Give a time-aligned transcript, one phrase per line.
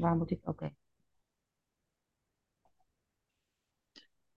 [0.00, 0.40] Waar moet ik?
[0.48, 0.74] Oké.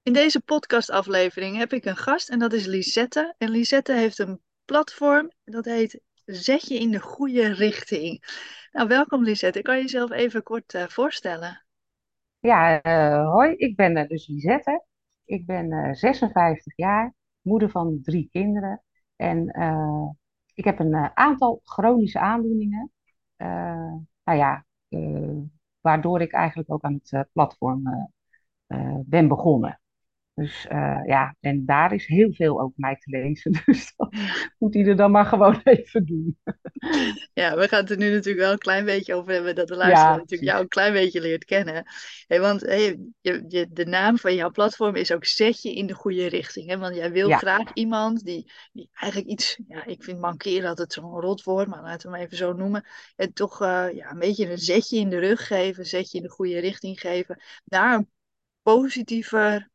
[0.04, 3.36] In deze podcastaflevering heb ik een gast en dat is Lisette.
[3.38, 8.24] En Lisette heeft een platform dat heet Zet je in de goede richting.
[8.72, 9.62] Nou, welkom Lisette.
[9.62, 11.66] Kan je jezelf even kort eh, voorstellen?
[12.40, 14.84] Ja, eh, hoi, ik ben eh, dus Lisette.
[15.26, 18.84] Ik ben eh 56 jaar, moeder van drie kinderen.
[19.16, 20.10] En eh,
[20.54, 22.92] ik heb een eh, aantal chronische aandoeningen.
[23.36, 23.94] Eh,
[24.24, 24.66] nou ja,
[25.84, 28.04] waardoor ik eigenlijk ook aan het eh, platform eh,
[28.68, 29.80] eh, ben begonnen.
[30.36, 33.52] Dus eh, ja, en daar is heel veel over mij te lezen.
[33.66, 34.16] Dus dat
[34.58, 36.38] moet ieder dan maar gewoon even doen.
[37.34, 39.76] Ja, we gaan het er nu natuurlijk wel een klein beetje over hebben, dat de
[39.76, 41.86] luisteraar Ja, natuurlijk jou een klein beetje leert kennen.
[42.28, 45.88] Hey, want hey, je, je, de naam van jouw platform is ook Zet je in
[45.88, 46.70] de goede richting.
[46.70, 46.78] Hè?
[46.78, 50.94] Want jij wil Ja, graag iemand die, die eigenlijk iets, ja, ik vind mankeren altijd
[50.94, 52.86] zo'n rot woord, maar laten we hem even zo noemen.
[53.16, 56.24] En toch eh, ja, een beetje een zetje in de rug geven, een zetje in
[56.24, 58.10] de goede richting geven, naar een
[58.62, 59.72] positiever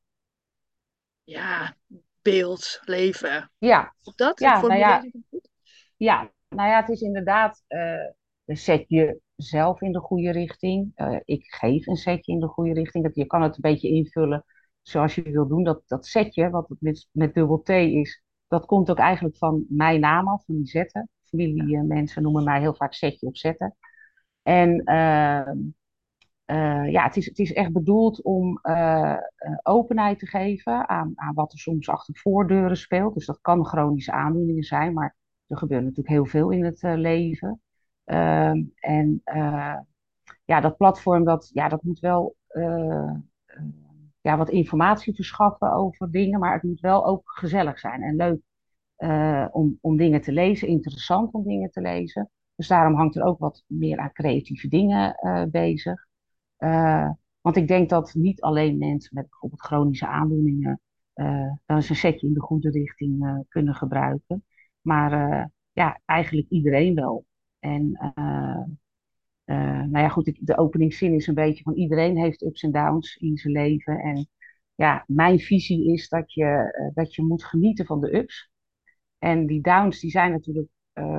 [1.29, 1.77] ja,
[2.23, 3.51] beeld, leven.
[3.59, 4.41] ja, Of dat?
[4.41, 5.48] ja, nou ja, goed?
[5.97, 8.11] ja, nou ja, het is inderdaad, eh,
[8.45, 10.93] een zet je zelf in de goede richting.
[10.95, 13.05] Eh, ik geef een setje in de goede richting.
[13.05, 14.45] Dat, je kan het een beetje invullen
[14.83, 15.65] zoals je wil doen.
[15.65, 19.65] Dat, dat setje, wat het met, met dubbel T is, dat komt ook eigenlijk van
[19.69, 21.09] mijn naam af, van die zetten.
[21.25, 23.77] Familiemensen noemen mij heel vaak zetje of zetten.
[24.43, 25.56] En ehm,
[26.49, 29.19] eh, ja, het is, het is echt bedoeld om eh, eh,
[29.63, 33.15] openheid te geven aan, aan wat er soms achter voordeuren speelt.
[33.15, 37.61] Dus dat kan chronische aandoeningen zijn, maar er gebeurt natuurlijk heel veel in het leven.
[38.05, 39.23] Ehm, en
[40.45, 42.37] ja, dat platform dat, ja, dat moet wel
[44.21, 48.41] ja, wat informatie verschaffen over dingen, maar het moet wel ook gezellig zijn en leuk
[49.53, 52.31] om, om dingen te lezen, interessant om dingen te lezen.
[52.55, 55.17] Dus daarom hangt er ook wat meer aan creatieve dingen
[55.51, 56.08] bezig.
[56.59, 60.81] Eh, want ik denk dat niet alleen mensen met bijvoorbeeld chronische aandoeningen
[61.67, 64.44] dan eens een setje in de goede richting eh, kunnen gebruiken.
[64.81, 67.27] Maar ja, eigenlijk iedereen wel.
[67.59, 67.91] En
[69.91, 73.37] nou ja, goed, de openingszin is een beetje van iedereen heeft ups en downs in
[73.37, 73.99] zijn leven.
[73.99, 74.28] En
[74.75, 78.50] ja, mijn visie is dat je, dat je moet genieten van de ups.
[79.19, 80.69] En die downs die zijn natuurlijk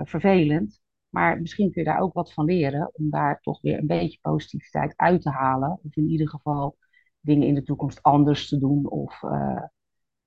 [0.04, 3.88] vervelend, maar misschien kun je daar ook wat van leren om daar toch weer een
[3.88, 5.72] beetje positiviteit uit te halen.
[5.84, 6.78] Of in ieder geval
[7.20, 9.64] dingen in de toekomst anders te doen of eh,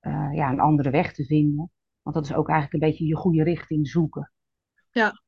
[0.00, 1.70] eh, ja, een andere weg te vinden.
[2.02, 4.32] Want dat is ook eigenlijk een beetje je goede richting zoeken.
[4.90, 5.22] Ja.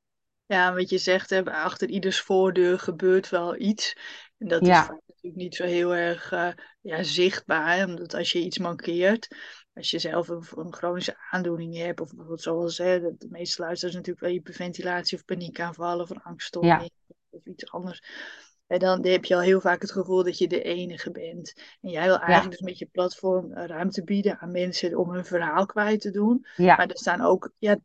[0.47, 3.97] Ja, wat je zegt, hè, achter ieders voordeur gebeurt wel iets.
[4.39, 6.51] En dat is Ja, natuurlijk niet zo heel erg eh,
[6.81, 9.29] ja, zichtbaar, omdat als je iets mankeert,
[9.75, 13.63] als je zelf een, een chronische aandoening hebt, of bijvoorbeeld zoals hè, de, de meeste
[13.63, 16.91] luisteraars natuurlijk wel hyperventilatie of paniekaanvallen of een ja, angststoornis
[17.31, 18.03] of iets anders.
[18.67, 21.55] En dan heb je al heel vaak het gevoel dat je de enige bent.
[21.81, 25.11] En jij wil ja, eigenlijk dus met je platform eh, ruimte bieden aan mensen om
[25.11, 26.47] hun verhaal kwijt te doen.
[26.57, 27.79] ja, Maar er staan ook ja,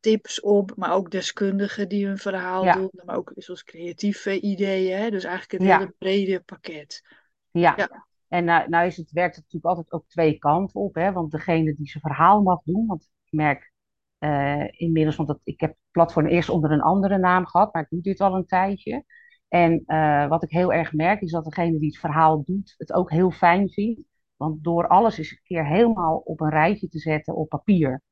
[0.00, 4.98] tips op, maar ook deskundigen die hun verhaal ja, doen, maar ook zoals creatieve ideeën.
[4.98, 5.10] Hè?
[5.10, 7.02] Dus eigenlijk het ja, hele brede pakket.
[7.50, 8.06] ja.
[8.32, 11.12] En nou, nou is het, werkt het natuurlijk altijd ook twee kanten op, hè?
[11.12, 13.72] Want degene die zijn verhaal mag doen, want ik merk
[14.18, 17.82] eh, inmiddels, want dat, ik heb het platform eerst onder een andere naam gehad, maar
[17.82, 19.04] ik doe dit al een tijdje.
[19.48, 22.92] En eh, wat ik heel erg merk, is dat degene die het verhaal doet, het
[22.92, 24.00] ook heel fijn vindt.
[24.36, 28.02] Want door alles eens een keer helemaal op een rijtje te zetten op papier.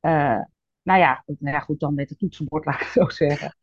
[0.00, 0.40] eh,
[0.82, 3.56] nou ja, goed, nou ja, goed, dan met het toetsenbord, laat ik het zo zeggen.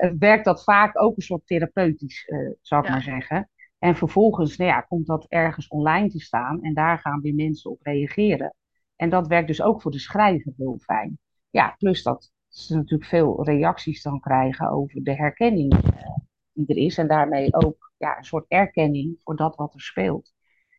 [0.00, 3.50] het werkt dat vaak ook een soort therapeutisch, zou ik maar zeggen.
[3.80, 7.70] En vervolgens, nou ja, komt dat ergens online te staan en daar gaan weer mensen
[7.70, 8.54] op reageren.
[8.96, 11.18] En dat werkt dus ook voor de schrijver heel fijn.
[11.50, 16.16] Ja, plus dat ze natuurlijk veel reacties dan krijgen over de herkenning eh,
[16.52, 16.98] die er is.
[16.98, 20.32] En daarmee ook ja, een soort erkenning voor dat wat er speelt.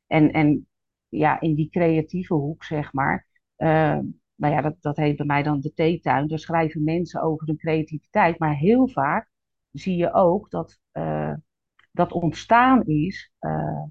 [0.07, 0.68] En, en
[1.09, 3.28] ja, in die creatieve hoek, zeg maar.
[3.56, 4.00] eh,
[4.35, 6.28] nou ja, dat, dat heet bij mij dan de theetuin.
[6.28, 8.39] Daar schrijven mensen over hun creativiteit.
[8.39, 9.29] Maar heel vaak
[9.72, 11.33] zie je ook dat eh,
[11.91, 13.83] dat ontstaan is eh,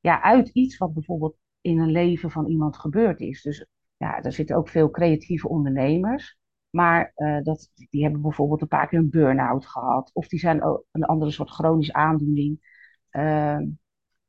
[0.00, 3.42] ja, uit iets wat bijvoorbeeld in een leven van iemand gebeurd is.
[3.42, 3.66] Dus
[3.96, 6.38] ja, er zitten ook veel creatieve ondernemers.
[6.70, 10.10] Maar eh, dat, die hebben bijvoorbeeld een paar keer een burn-out gehad.
[10.12, 12.60] Of die zijn een andere soort chronische aandoening.
[13.10, 13.64] Ehm,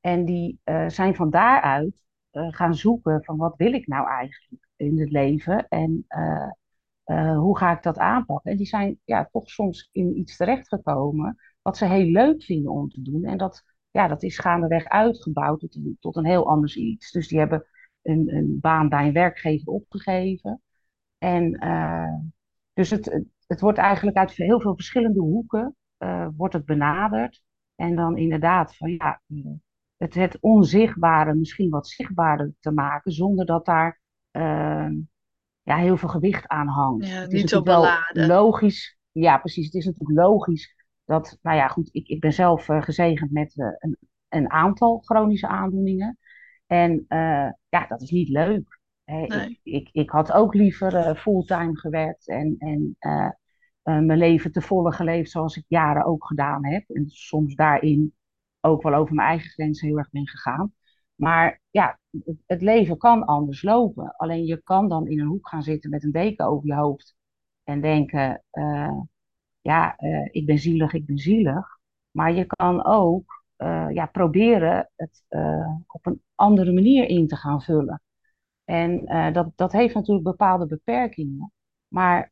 [0.01, 4.99] en die eh, zijn van daaruit gaan zoeken van wat wil ik nou eigenlijk in
[4.99, 6.05] het leven en
[7.35, 8.51] hoe ga ik dat aanpakken.
[8.51, 11.37] En die zijn ja, toch soms in iets terechtgekomen
[11.67, 13.23] wat ze heel leuk vinden om te doen.
[13.23, 17.11] En dat, ja, dat is gaandeweg uitgebouwd tot een, tot een heel anders iets.
[17.11, 17.65] Dus die hebben
[18.01, 20.61] een, een baan bij een werkgever opgegeven.
[21.17, 22.13] En eh,
[22.73, 27.43] dus het, het, wordt eigenlijk uit heel veel verschillende hoeken eh, wordt het benaderd.
[27.75, 29.21] En dan inderdaad van ja,
[29.97, 34.93] het, het onzichtbare misschien wat zichtbaarder te maken, zonder dat daar ehm,
[35.61, 37.07] ja, heel veel gewicht aan hangt.
[37.07, 38.27] Ja, Het is niet zo beladen.
[38.27, 40.75] logisch, ja precies, het is natuurlijk logisch
[41.07, 43.97] dat, nou ja goed, ik, ik ben zelf eh, gezegend met eh, een,
[44.29, 46.17] een aantal chronische aandoeningen.
[46.65, 48.79] En eh, ja, dat is niet leuk.
[49.03, 52.97] Hè, ik, Nee, ik, ik had ook liever fulltime gewerkt en, en
[53.81, 56.89] mijn leven te volle geleefd zoals ik jaren ook gedaan heb.
[56.89, 58.13] En soms daarin
[58.61, 60.73] ook wel over mijn eigen grenzen heel erg ben gegaan.
[61.15, 64.15] Maar ja, het, het leven kan anders lopen.
[64.15, 67.15] Alleen je kan dan in een hoek gaan zitten met een deken over je hoofd
[67.63, 68.43] en denken,
[69.67, 71.77] ja, eh, ik ben zielig, ik ben zielig.
[72.11, 77.35] Maar je kan ook eh, ja, proberen het eh, op een andere manier in te
[77.35, 78.01] gaan vullen.
[78.63, 81.51] En dat, dat heeft natuurlijk bepaalde beperkingen.
[81.87, 82.31] Maar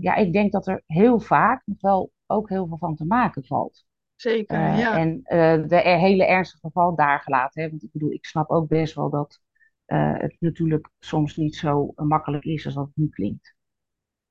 [0.00, 3.44] ja, ik denk dat er heel vaak nog wel ook heel veel van te maken
[3.44, 3.84] valt.
[4.16, 4.58] zeker.
[4.58, 5.20] Ja, en
[5.68, 7.62] de er- hele ernstige geval daar gelaten.
[7.62, 7.70] Hè?
[7.70, 9.40] Want ik bedoel, ik snap ook best wel dat
[9.84, 13.54] het natuurlijk soms niet zo makkelijk is als dat het nu klinkt.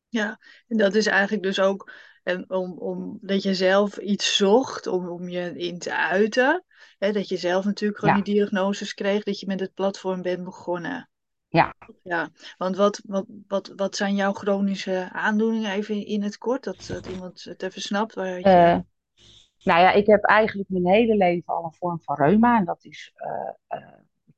[0.10, 0.40] ja.
[0.68, 1.92] En dat is eigenlijk dus ook
[2.24, 6.64] en om, om, dat je zelf iets zocht om, om je in te uiten.
[6.98, 10.22] Hè, dat je zelf natuurlijk gewoon Ja, die diagnoses kreeg, dat je met het platform
[10.22, 11.10] bent begonnen.
[11.48, 11.74] ja.
[12.04, 16.64] Ja, want wat, wat, wat, wat zijn jouw chronische aandoeningen even in, in het kort?
[16.64, 18.44] Dat, dat iemand het even snapt waar je...
[18.44, 18.80] Eh,
[19.64, 22.58] nou ja, ik heb eigenlijk mijn hele leven al een vorm van reuma.
[22.58, 23.78] En dat is eh,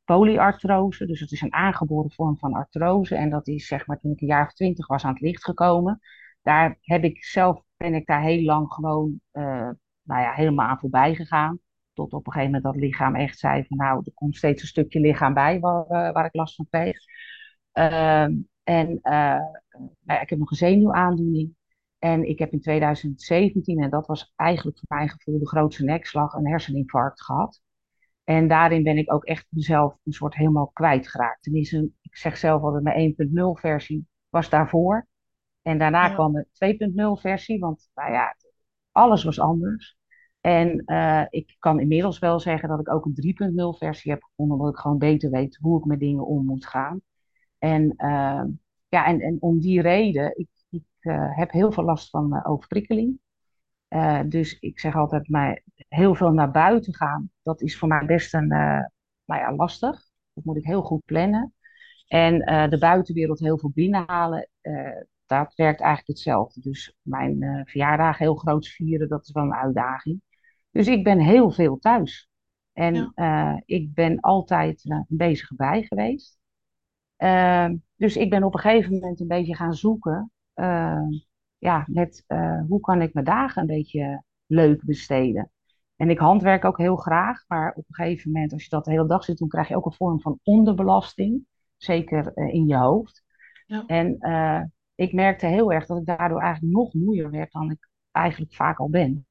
[0.06, 1.06] polyartrose.
[1.06, 3.16] Dus het is een aangeboren vorm van artrose.
[3.16, 5.44] En dat is zeg maar toen ik een jaar of twintig was aan het licht
[5.44, 6.00] gekomen.
[6.42, 9.69] Daar heb ik zelf, ben ik daar heel lang gewoon, eh,
[10.01, 11.60] nou ja, helemaal aan voorbij gegaan.
[11.94, 14.68] Tot op een gegeven moment dat lichaam echt zei van nou, er komt steeds een
[14.68, 16.98] stukje lichaam bij waar, eh, waar ik last van kreeg.
[17.72, 18.33] Ehm,
[18.63, 19.39] en eh,
[20.01, 21.56] nou ik heb nog een zenuwaandoening.
[22.00, 26.33] En ik heb in 2017, en dat was eigenlijk voor mijn gevoel de grootste nekslag,
[26.33, 27.62] een herseninfarct gehad.
[28.24, 31.44] En daarin ben ik ook echt mezelf een soort helemaal kwijtgeraakt.
[31.44, 35.07] Tenminste, ik zeg zelf altijd, mijn 1.0 versie was daarvoor.
[35.66, 36.46] En daarna Ja, kwam de
[37.18, 38.36] 2.0 versie, want nou ja,
[38.92, 39.98] alles was anders.
[40.42, 44.58] En eh, ik kan inmiddels wel zeggen dat ik ook een 3.0 versie heb gevonden,
[44.58, 47.02] omdat ik gewoon beter weet hoe ik met dingen om moet gaan.
[47.58, 48.44] En, uh,
[48.88, 52.50] ja, en, en om die reden, ik, ik uh, heb heel veel last van uh,
[52.50, 53.20] overprikkeling.
[54.26, 58.34] Dus ik zeg altijd, maar heel veel naar buiten gaan, dat is voor mij best
[58.34, 60.10] een, nou ja, lastig.
[60.34, 61.54] Dat moet ik heel goed plannen.
[62.08, 62.40] En
[62.70, 64.50] de buitenwereld heel veel binnenhalen,
[65.25, 66.62] dat werkt eigenlijk hetzelfde.
[66.62, 70.22] Dus mijn verjaardag heel groot vieren, dat is wel een uitdaging.
[70.72, 72.30] Dus ik ben heel veel thuis.
[72.74, 73.62] En ja.
[73.66, 76.38] ik ben altijd een bezige bij geweest.
[77.18, 80.31] Uh, dus ik ben op een gegeven moment een beetje gaan zoeken.
[80.56, 81.07] Uh,
[81.57, 85.51] ja, met uh, hoe kan ik mijn dagen een beetje leuk besteden.
[85.95, 88.92] En ik handwerk ook heel graag, maar op een gegeven moment, als je dat de
[88.92, 91.45] hele dag zit, dan krijg je ook een vorm van onderbelasting.
[91.77, 93.24] Zeker uh, in je hoofd.
[93.66, 93.83] ja.
[93.86, 94.62] En uh,
[94.96, 98.80] ik merkte heel erg dat ik daardoor eigenlijk nog moeier werd dan ik eigenlijk vaak
[98.80, 99.28] al ben.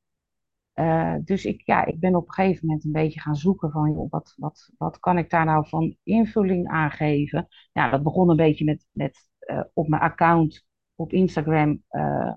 [0.74, 3.92] Uh, dus ik, ja, ik ben op een gegeven moment een beetje gaan zoeken van
[3.92, 7.48] joh, wat, wat, wat kan ik daar nou van invulling aan geven.
[7.72, 12.32] Ja, dat begon een beetje met, met uh, op mijn account op Instagram uh,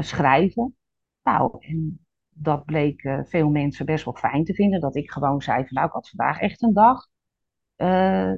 [0.00, 0.76] schrijven.
[1.22, 4.80] Nou, en dat bleek veel mensen best wel fijn te vinden.
[4.80, 7.06] Dat ik gewoon zei van nou, ik had vandaag echt een dag.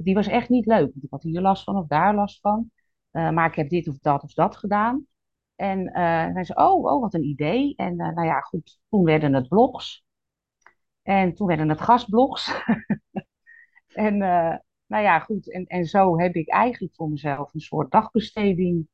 [0.03, 0.91] die was echt niet leuk.
[0.91, 2.71] Want ik had hier last van of daar last van.
[3.17, 5.07] Maar ik heb dit of dat of dat gedaan.
[5.55, 5.91] En
[6.33, 7.73] hij zei, oh, oh, wat een idee.
[7.75, 10.05] En uh, nou ja, goed, toen werden het blogs.
[11.01, 12.51] En toen werden het gastblogs.
[13.93, 14.17] en
[14.87, 18.87] nou ja, goed, en, en zo heb ik eigenlijk voor mezelf een soort dagbesteding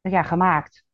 [0.00, 0.84] ja, gemaakt.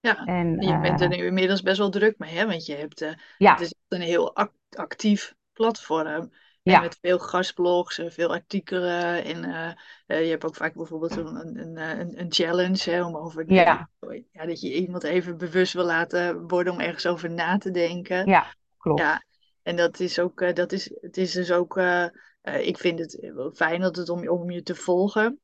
[0.00, 2.46] Ja, en, je bent er nu inmiddels best wel druk mee, hè?
[2.46, 3.52] Want je hebt, ja.
[3.52, 6.30] het is een heel act actief platform.
[6.62, 6.80] Ja.
[6.80, 9.24] met veel gastblogs en veel artikelen.
[9.24, 13.52] En uh, je hebt ook vaak bijvoorbeeld een, een, een, een challenge hè, om over
[13.52, 13.88] ja.
[14.32, 18.26] ja, dat je iemand even bewust wil laten worden om ergens over na te denken.
[18.26, 19.00] Ja, klopt.
[19.00, 19.24] Ja,
[19.62, 22.06] en dat is ook, dat is, het is dus ook, uh,
[22.42, 25.40] ik vind het fijn dat het om, om je te volgen.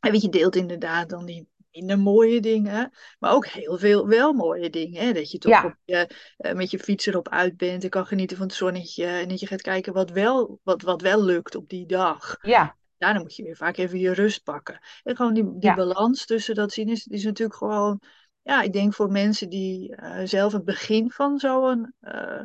[0.00, 4.32] En weet je deelt inderdaad dan die minder mooie dingen, maar ook heel veel wel
[4.32, 5.02] mooie dingen.
[5.02, 5.12] Hè?
[5.12, 5.64] Dat je toch ja.
[5.64, 9.06] op je, uh, met je fiets erop uit bent en kan genieten van het zonnetje.
[9.06, 12.36] En dat je gaat kijken wat wel, wat, wat wel lukt op die dag.
[12.40, 12.76] Ja.
[12.98, 14.80] Daarna moet je weer vaak even je rust pakken.
[15.02, 15.74] En gewoon die, die ja.
[15.74, 18.00] balans tussen dat zien is, is natuurlijk gewoon...
[18.42, 21.94] Ja, ik denk voor mensen die uh, zelf het begin van zo'n...
[22.00, 22.40] Uh,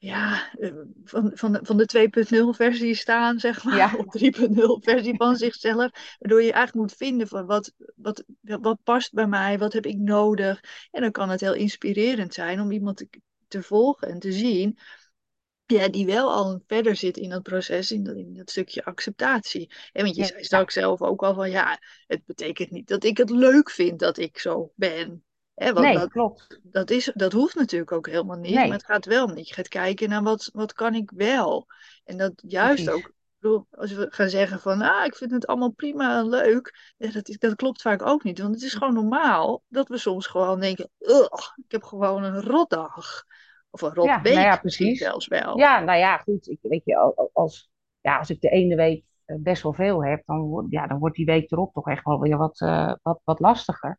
[0.00, 0.72] ja, eh,
[1.04, 5.36] van, van, de- van de 2.0 versie staan, zeg maar, Ja, of 3.0 versie van
[5.46, 6.16] zichzelf.
[6.18, 9.98] Waardoor je eigenlijk moet vinden van wat, wat, wat past bij mij, wat heb ik
[9.98, 10.60] nodig.
[10.90, 13.08] En dan kan het heel inspirerend zijn om iemand te,
[13.48, 14.78] te volgen en te zien.
[15.66, 19.72] Ja, die wel al verder zit in dat proces, in dat, in dat stukje acceptatie.
[19.92, 23.16] En want je zei straks zelf ook al van ja, het betekent niet dat ik
[23.16, 25.24] het leuk vind dat ik zo ben.
[25.60, 26.60] Hè, want nee, dat, klopt.
[26.62, 29.54] dat is, dat hoeft natuurlijk ook helemaal niet, maar het gaat wel om dat je
[29.54, 31.66] gaat kijken naar wat, wat kan ik wel.
[32.04, 33.16] En dat juist ook, precies.
[33.38, 37.10] bedoel, als we gaan zeggen van ah, ik vind het allemaal prima en leuk, ja,
[37.10, 38.38] dat, dat klopt vaak ook niet.
[38.38, 42.40] Want het is gewoon normaal dat we soms gewoon denken, "Ugh, ik heb gewoon een
[42.42, 43.24] rotdag.
[43.70, 44.98] Of een Ja, nou ja, rotweek precies.
[44.98, 45.58] zelfs wel.
[45.58, 46.48] Ja, nou ja, goed.
[46.48, 49.72] Ik, weet je, al- al- als, ja, als ik de ene week eh, best wel
[49.72, 52.60] veel heb, dan, wordt- ja, dan wordt die week erop toch echt wel weer wat,
[52.60, 53.98] eh, wat, wat lastiger.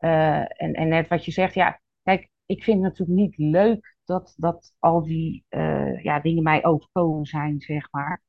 [0.00, 3.96] Eh, en, en net wat je zegt, ja, kijk, ik vind het natuurlijk niet leuk
[4.04, 8.22] dat, dat al die eh, ja, dingen mij overkomen zijn, zeg maar.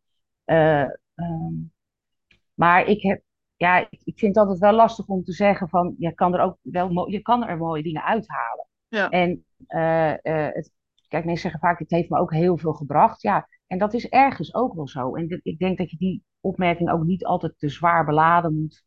[0.43, 0.81] Eh,
[1.15, 1.53] ehm,
[2.53, 3.21] maar ik heb,
[3.55, 6.41] ja, ik, ik vind het altijd wel lastig om te zeggen van, je kan er
[6.41, 8.67] ook wel, je kan er mooie dingen uithalen.
[8.87, 10.71] Ja, En het,
[11.07, 13.21] kijk, mensen zeggen vaak, het heeft me ook heel veel gebracht.
[13.21, 15.15] Ja, en dat is ergens ook wel zo.
[15.15, 18.83] En ik denk dat je die opmerking ook niet altijd te zwaar beladen moet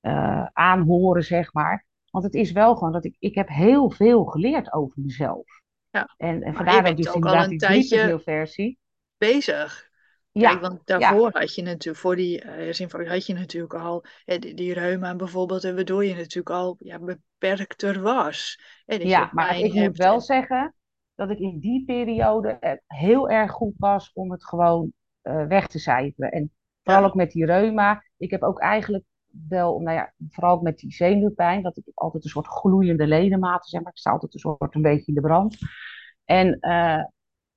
[0.00, 1.86] eh, eh, aanhoren, zeg maar.
[2.10, 5.62] Want het is wel gewoon dat ik, ik heb heel veel geleerd over mezelf.
[5.90, 6.14] ja.
[6.16, 8.78] En, en vandaar bent dus ook al inderdaad een die tijdje 3.0 versie.
[9.16, 9.88] bezig.
[10.32, 13.74] Kijk, Ja, want ja, daarvoor had je natuurlijk, voor die eh, herseninfarct had je natuurlijk
[13.74, 18.60] al hè, die, die reuma bijvoorbeeld, en waardoor je natuurlijk al ja, beperkter was.
[18.84, 20.74] Dat ja, maar ik moet wel En, zeggen
[21.14, 24.92] dat ik in die periode er heel erg goed was om het gewoon
[25.22, 26.30] eh, weg te cijferen.
[26.30, 26.52] En
[26.82, 28.04] vooral ja, ook met die reuma.
[28.16, 29.04] Ik heb ook eigenlijk
[29.48, 33.82] wel, nou ja, vooral met die zenuwpijn, dat ik altijd een soort gloeiende ledematen, zeg
[33.82, 33.92] maar.
[33.92, 35.58] Ik sta altijd een soort een beetje in de brand.
[36.24, 37.04] En eh,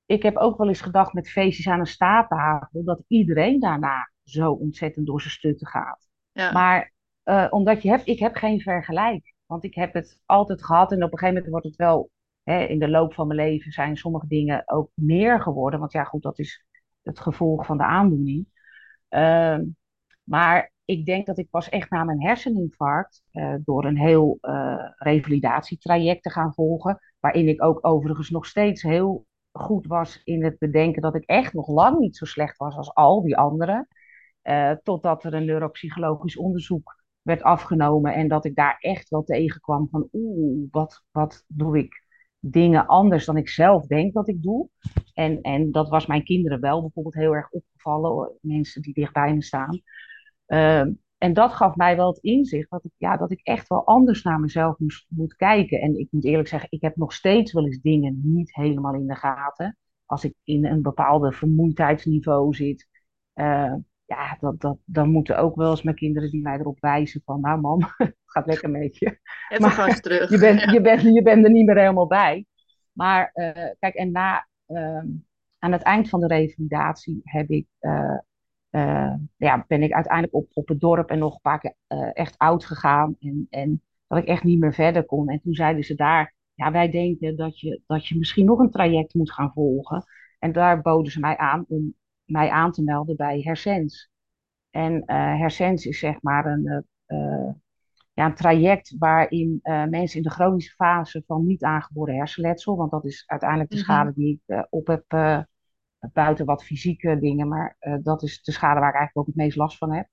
[0.06, 4.52] ik heb ook wel eens gedacht met feestjes aan een staattafel, dat iedereen daarna zo
[4.52, 6.08] ontzettend door zijn stutten gaat.
[6.32, 9.34] ja, Maar eh, omdat je hebt, ik heb geen vergelijk.
[9.46, 12.10] Want ik heb het altijd gehad en op een gegeven moment wordt het wel,
[12.42, 15.80] hè, in de loop van mijn leven zijn sommige dingen ook meer geworden.
[15.80, 16.66] Want ja, goed, dat is
[17.02, 18.48] het gevolg van de aandoening.
[19.08, 19.64] Ehm,
[20.22, 24.90] maar ik denk dat ik pas echt na mijn herseninfarct, eh, door een heel eh,
[24.96, 30.58] revalidatietraject te gaan volgen, waarin ik ook overigens nog steeds heel goed was in het
[30.58, 33.88] bedenken dat ik echt nog lang niet zo slecht was als al die anderen.
[34.42, 39.88] Eh, totdat er een neuropsychologisch onderzoek werd afgenomen en dat ik daar echt wel tegenkwam
[39.90, 42.04] van oeh, wat, wat doe ik
[42.38, 44.68] dingen anders dan ik zelf denk dat ik doe.
[45.14, 49.42] En, en dat was mijn kinderen wel bijvoorbeeld heel erg opgevallen, mensen die dichtbij me
[49.42, 49.82] staan.
[50.46, 53.86] Ehm, en dat gaf mij wel het inzicht dat ik, ja, dat ik echt wel
[53.86, 55.80] anders naar mezelf moest, moet kijken.
[55.80, 59.06] En ik moet eerlijk zeggen, ik heb nog steeds wel eens dingen niet helemaal in
[59.06, 59.78] de gaten.
[60.06, 62.88] Als ik in een bepaalde vermoeidheidsniveau zit,
[63.32, 63.74] eh,
[64.04, 67.40] ja, dat, dat, dan moeten ook wel eens mijn kinderen die mij erop wijzen van,
[67.40, 69.18] nou mam, het gaat lekker met je.
[69.48, 70.40] even gas Maar je terug.
[70.40, 72.46] bent, Ja, je bent, je bent er niet meer helemaal bij.
[72.92, 75.06] Maar eh, kijk, en na, ehm,
[75.58, 78.18] aan het eind van de revalidatie heb ik eh,
[79.36, 82.38] ja, ben ik uiteindelijk op, op het dorp en nog een paar keer eh, echt
[82.38, 83.16] oud gegaan.
[83.20, 85.28] En, en dat ik echt niet meer verder kon.
[85.28, 88.70] En toen zeiden ze daar, ja, wij denken dat je, dat je misschien nog een
[88.70, 90.04] traject moet gaan volgen.
[90.38, 94.10] En daar boden ze mij aan om mij aan te melden bij Hersens.
[94.70, 97.54] En eh Hersens is zeg maar een, eh, eh,
[98.14, 102.90] ja, een traject waarin eh, mensen in de chronische fase van niet aangeboren hersenletsel, want
[102.90, 103.84] dat is uiteindelijk de mhm.
[103.84, 105.40] schade die ik eh, op heb eh,
[106.12, 109.44] buiten wat fysieke dingen, maar eh, dat is de schade waar ik eigenlijk ook het
[109.44, 110.08] meest last van heb.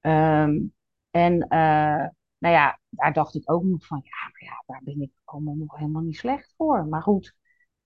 [0.00, 0.58] Ehm,
[1.10, 2.06] en eh,
[2.38, 5.54] nou ja, daar dacht ik ook nog van, ja, maar ja, daar ben ik allemaal
[5.54, 6.86] nog helemaal niet slecht voor.
[6.86, 7.34] Maar goed,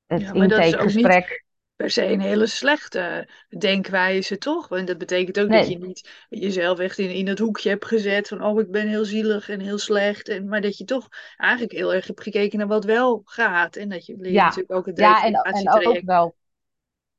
[0.07, 1.45] het Ja, maar intakegesprek,
[1.76, 4.69] per se een hele slechte denkwijze, toch?
[4.69, 8.29] Want dat betekent ook dat je niet jezelf echt in, in dat hoekje hebt gezet
[8.29, 10.29] van, oh, ik ben heel zielig en heel slecht.
[10.29, 13.76] En, maar dat je toch eigenlijk heel erg hebt gekeken naar wat wel gaat.
[13.76, 16.35] En dat je leert ja, natuurlijk ook het ja, en, en ook wel,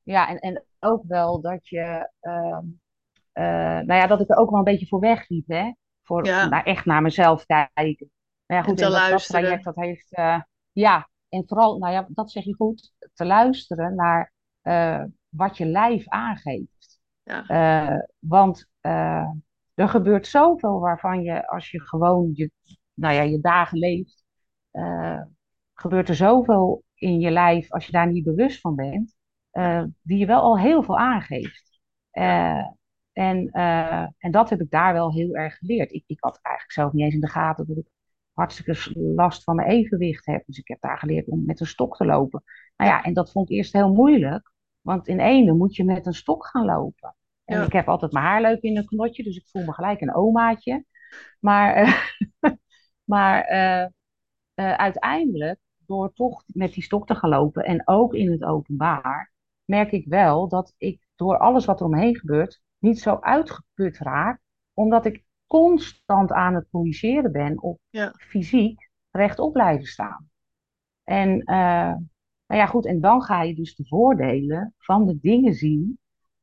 [0.06, 2.64] ja, en, en ook wel dat je, ehm,
[3.32, 3.44] eh,
[3.86, 5.72] nou ja, dat ik er ook wel een beetje voor wegliep, hè?
[6.02, 8.10] Voor Ja, naar, echt naar mezelf kijken.
[8.46, 9.74] Nou ja, en goed, te en dat, dat traject, luisteren.
[9.74, 10.40] dat heeft, eh,
[10.72, 15.66] ja, en vooral, nou ja, dat zeg je goed, te luisteren naar eh, wat je
[15.66, 16.98] lijf aangeeft.
[17.22, 18.68] Ja, want
[19.74, 22.50] er gebeurt zoveel waarvan je, als je gewoon je,
[22.94, 24.24] nou ja, je dagen leeft,
[25.74, 29.15] gebeurt er zoveel in je lijf als je daar niet bewust van bent,
[29.56, 31.80] eh, die je wel al heel veel aangeeft.
[32.10, 32.64] Eh,
[33.12, 35.92] en, eh, en dat heb ik daar wel heel erg geleerd.
[35.92, 37.86] Ik, ik had eigenlijk zelf niet eens in de gaten dat ik
[38.32, 40.42] hartstikke last van mijn evenwicht heb.
[40.46, 42.42] Dus ik heb daar geleerd om met een stok te lopen.
[42.76, 44.52] Nou ja, en dat vond ik eerst heel moeilijk.
[44.80, 47.16] Want in ene moet je met een stok gaan lopen.
[47.44, 47.64] En Ja.
[47.64, 50.14] ik heb altijd mijn haar leuk in een knotje, dus ik voel me gelijk een
[50.14, 50.84] omaatje.
[51.40, 51.74] Maar,
[53.04, 53.46] maar
[54.54, 59.34] uiteindelijk, door toch met die stok te gaan lopen en ook in het openbaar,
[59.66, 64.40] merk ik wel dat ik door alles wat er omheen gebeurt, niet zo uitgeput raak,
[64.74, 68.12] omdat ik constant aan het corrigeren ben op Ja.
[68.16, 70.30] fysiek rechtop blijven staan.
[71.04, 71.94] En, eh,
[72.46, 75.98] nou ja, goed, en dan ga je dus de voordelen van de dingen zien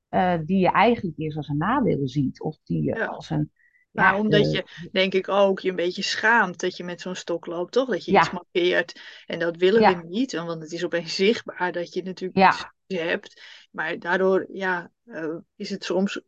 [0.09, 3.05] eh, die je eigenlijk eerst als een nadeel ziet, of die je Ja.
[3.05, 3.51] als een.
[3.93, 7.01] Maar ja, omdat eh, je, denk ik ook, je een beetje schaamt dat je met
[7.01, 7.89] zo'n stok loopt, toch?
[7.89, 8.19] Dat je Ja.
[8.19, 8.99] iets markeert.
[9.25, 10.01] En dat willen Ja.
[10.01, 13.41] we niet, want het is opeens zichtbaar dat je natuurlijk iets hebt.
[13.71, 16.21] Maar daardoor, ja, eh, is het soms,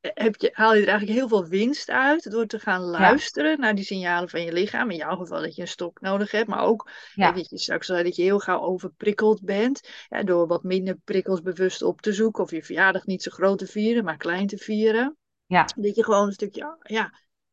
[0.00, 3.60] eh, heb je, haal je er eigenlijk heel veel winst uit door te gaan luisteren
[3.60, 4.90] naar die signalen van je lichaam.
[4.90, 8.02] In jouw geval dat je een stok nodig hebt, maar ook dat je straks zei
[8.02, 9.80] dat je heel gauw overprikkeld bent.
[10.24, 13.66] Door wat minder prikkels bewust op te zoeken of je verjaardag niet zo groot te
[13.66, 15.16] vieren, maar klein te vieren.
[15.50, 15.64] Ja.
[15.76, 17.12] Dat je gewoon een stukje, ja,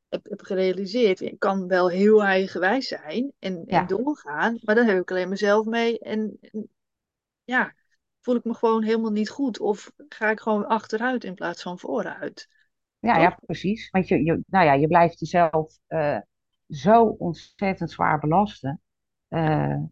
[0.09, 1.21] heb, heb gerealiseerd.
[1.21, 3.79] Ik kan wel heel eigenwijs zijn en, Ja.
[3.81, 5.99] en doorgaan, maar dan heb ik alleen mezelf mee.
[5.99, 6.69] En, en
[7.43, 7.73] ja,
[8.21, 9.59] voel ik me gewoon helemaal niet goed.
[9.59, 12.47] Of ga ik gewoon achteruit in plaats van vooruit.
[12.99, 13.21] Ja, Toch?
[13.23, 13.89] ja, precies.
[13.89, 16.17] Want je, je, nou ja, je blijft jezelf eh,
[16.67, 18.81] zo ontzettend zwaar belasten.
[19.27, 19.39] eh,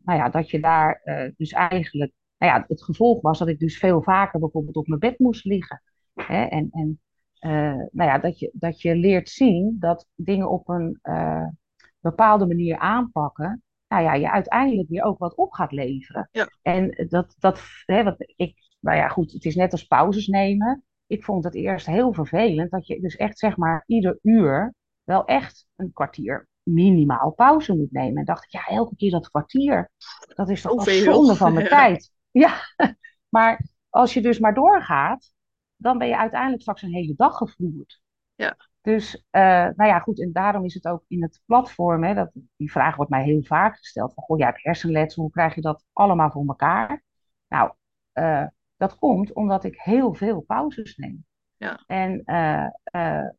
[0.04, 2.12] nou ja, dat je daar eh, dus eigenlijk.
[2.38, 5.46] Nou ja, het gevolg was dat ik dus veel vaker bijvoorbeeld op mijn bed moest
[5.46, 5.82] liggen.
[6.14, 6.44] Hè?
[6.46, 7.00] En, en
[7.39, 11.48] nou ja, dat je, dat je leert zien dat dingen op een eh,
[12.00, 13.63] bepaalde manier aanpakken.
[13.88, 16.30] Nou ja, je uiteindelijk weer ook wat op gaat leveren.
[16.32, 16.48] Ja.
[16.62, 20.84] En dat, dat hè, wat ik, nou ja, goed, het is net als pauzes nemen.
[21.08, 24.74] Ik vond het eerst heel vervelend dat je dus echt zeg maar ieder uur
[25.04, 28.18] wel echt een kwartier minimaal pauze moet nemen.
[28.18, 29.92] En dacht ik, ja, elke keer dat kwartier,
[30.36, 31.77] dat is toch zonde van mijn Ja.
[31.77, 32.12] tijd.
[32.32, 32.56] Ja,
[33.36, 35.34] maar als je dus maar doorgaat,
[35.86, 38.01] dan ben je uiteindelijk straks een hele dag gevloerd.
[38.36, 38.58] Ja.
[38.82, 39.42] Dus, eh,
[39.75, 42.96] nou ja, goed, en daarom is het ook in het platform, hè, dat, die vraag
[42.96, 46.32] wordt mij heel vaak gesteld, van, goh, jij hebt hersenletsel, hoe krijg je dat allemaal
[46.32, 47.04] voor elkaar?
[47.48, 47.72] Nou,
[48.12, 48.46] eh,
[48.77, 51.25] dat komt omdat ik heel veel pauzes neem.
[51.57, 51.83] Ja.
[51.86, 52.68] En, eh,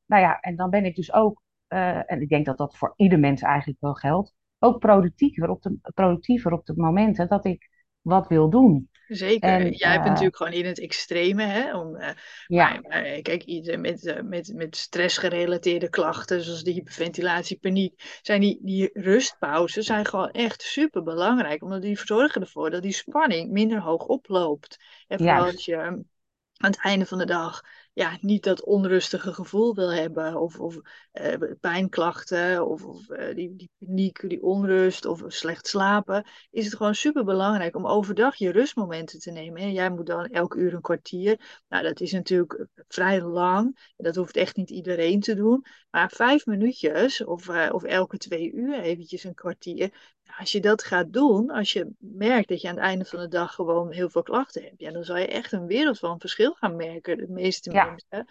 [0.07, 3.19] nou ja, en dan ben ik dus ook, en ik denk dat dat voor ieder
[3.19, 7.69] mens eigenlijk wel geldt, ook productiever op de, productiever op de momenten dat ik
[8.07, 8.89] wat wil doen.
[9.07, 9.49] Zeker.
[9.49, 11.77] En, Jij hebt eh, natuurlijk gewoon in het extreme, hè?
[11.79, 12.11] Om, eh,
[12.47, 18.19] Ja, Maar, maar kijk, iedereen met, eh, met, met stressgerelateerde klachten, zoals de hyperventilatie, paniek,
[18.23, 21.63] zijn die, die rustpauzes zijn gewoon echt super belangrijk.
[21.63, 24.77] Omdat die zorgen ervoor dat die spanning minder hoog oploopt.
[25.07, 27.63] En vooral als je eh, aan het einde van de dag
[27.97, 30.79] ja, niet dat onrustige gevoel wil hebben, of, of
[31.13, 36.77] eh, pijnklachten, of, of eh, die, die paniek, die onrust, of slecht slapen, is het
[36.77, 39.63] gewoon super belangrijk om overdag je rustmomenten te nemen.
[39.63, 41.63] En jij moet dan elk uur een kwartier.
[41.69, 43.93] Nou, dat is natuurlijk vrij lang.
[43.97, 45.65] Dat hoeft echt niet iedereen te doen.
[45.91, 50.15] Maar vijf minuutjes of, eh, of elke twee uur eventjes een kwartier.
[50.25, 53.21] Nou, als je dat gaat doen, als je merkt dat je aan het einde van
[53.21, 56.53] de dag gewoon heel veel klachten hebt, dan zal je echt een wereld van verschil
[56.53, 57.86] gaan merken, de meeste Ja.
[57.91, 58.29] Mensen.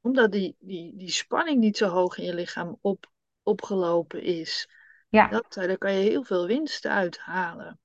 [0.00, 3.10] Omdat die, die, die spanning niet zo hoog in je lichaam op,
[3.42, 4.68] opgelopen is.
[5.10, 7.80] ja, Dat, eh, daar kan je heel veel winst uit halen.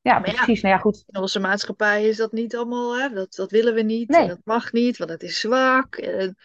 [0.00, 0.62] ja, Maar ja, precies.
[0.62, 1.04] Nou ja, goed.
[1.06, 3.08] in onze maatschappij is dat niet allemaal, hè?
[3.08, 4.20] Dat, dat willen we niet Nee.
[4.22, 5.96] en dat mag niet, want het is zwak.
[5.96, 6.36] En,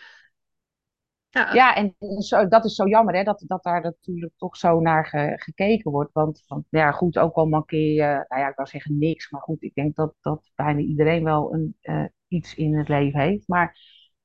[1.30, 4.80] ja, Ja, en zo, dat is zo jammer, hè, dat, dat daar natuurlijk toch zo
[4.80, 6.14] naar ge- gekeken wordt.
[6.14, 9.42] Want, want ja, goed, ook al mankeer je, nou ja, ik wil zeggen niks, maar
[9.42, 13.48] goed, ik denk dat, dat bijna iedereen wel een, eh, iets in het leven heeft.
[13.48, 13.78] Maar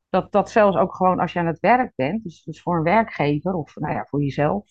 [0.08, 2.82] dat, dat zelfs ook gewoon als je aan het werk bent, dus, dus voor een
[2.82, 4.70] werkgever of nou ja, voor jezelf,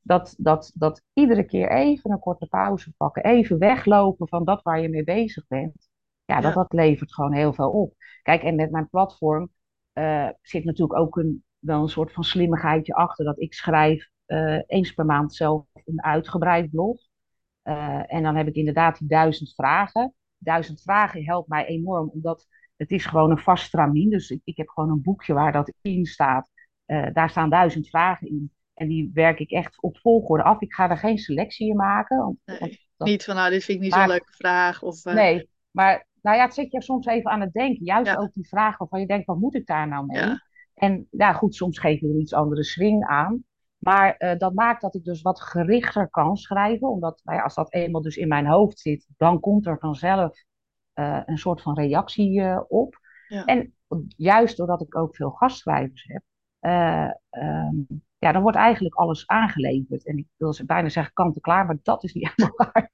[0.00, 4.80] dat, dat, dat iedere keer even een korte pauze pakken, even weglopen van dat waar
[4.80, 5.88] je mee bezig bent.
[6.24, 7.94] Ja, dat, dat levert gewoon heel veel op.
[8.22, 9.50] Kijk, en met mijn platform
[9.92, 13.24] eh, zit natuurlijk ook een, wel een soort van slimmigheidje achter.
[13.24, 16.98] Dat ik schrijf eh, eens per maand zelf een uitgebreid blog.
[17.62, 20.14] Eh, en dan heb ik inderdaad die duizend vragen.
[20.38, 22.46] Duizend vragen helpt mij enorm, omdat
[22.76, 24.10] het is gewoon een vast stramien.
[24.10, 26.50] Dus ik, ik heb gewoon een boekje waar dat in staat.
[26.84, 28.52] Eh, daar staan duizend vragen in.
[28.74, 30.60] En die werk ik echt op volgorde af.
[30.60, 32.16] Ik ga er geen selectie in maken.
[32.18, 34.82] Want, Nee, want dat- niet van, nou, dit vind ik niet zo'n leuke vraag.
[34.82, 37.84] Of, eh, nee, maar nou ja, het zet je soms even aan het denken.
[37.84, 38.16] Juist Ja.
[38.16, 40.20] ook die vraag waarvan je denkt, wat moet ik daar nou mee?
[40.20, 40.42] Ja.
[40.74, 43.44] En ja, goed, soms geef je er iets andere swing aan.
[43.78, 46.88] Maar eh, dat maakt dat ik dus wat gerichter kan schrijven.
[46.88, 50.38] Omdat nou ja, als dat eenmaal dus in mijn hoofd zit, dan komt er vanzelf
[50.96, 52.98] eh, een soort van reactie eh, op.
[53.28, 53.44] Ja.
[53.44, 53.74] En
[54.16, 56.22] juist doordat ik ook veel gastschrijvers heb,
[56.58, 57.74] eh, ehm,
[58.18, 60.06] ja, dan wordt eigenlijk alles aangeleverd.
[60.06, 62.90] En ik wil ze bijna zeggen kant-en-klaar, maar dat is niet helemaal waar.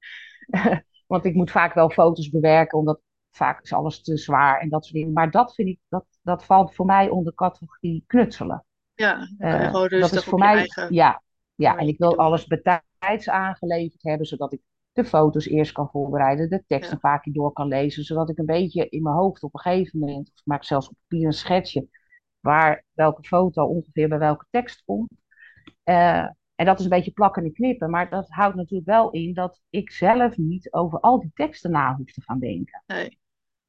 [1.06, 4.84] Want ik moet vaak wel foto's bewerken, omdat vaak is alles te zwaar en dat
[4.84, 5.12] soort dingen.
[5.12, 8.64] Maar dat vind ik, dat, dat valt voor mij onder categorie knutselen.
[8.94, 9.28] Ja,
[9.88, 11.22] dat is voor mij, eigen ja,
[11.54, 14.60] ja, en ik wil alles betijds aangeleverd hebben, zodat ik
[14.92, 18.30] de foto's eerst kan voorbereiden, de tekst Ja, een paar keer door kan lezen, zodat
[18.30, 20.96] ik een beetje in mijn hoofd op een gegeven moment, of ik maak zelfs op
[21.08, 21.88] papier een schetsje,
[22.40, 25.10] waar welke foto ongeveer bij welke tekst komt.
[25.82, 29.34] Eh, en dat is een beetje plakken en knippen, maar dat houdt natuurlijk wel in
[29.34, 32.82] dat ik zelf niet over al die teksten na hoef te gaan denken.
[32.86, 33.20] nee.